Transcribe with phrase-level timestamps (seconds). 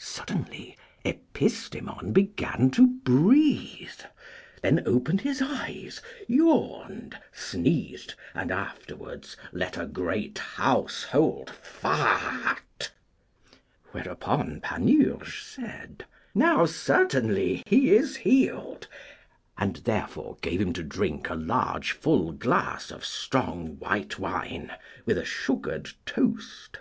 [0.00, 4.00] Suddenly Epistemon began to breathe,
[4.62, 12.90] then opened his eyes, yawned, sneezed, and afterwards let a great household fart.
[13.92, 18.88] Whereupon Panurge said, Now, certainly, he is healed,
[19.56, 24.72] and therefore gave him to drink a large full glass of strong white wine,
[25.06, 26.78] with a sugared toast.